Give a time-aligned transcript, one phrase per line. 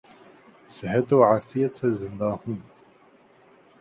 [0.69, 2.55] صحت و عافیت سے زندہ رہوں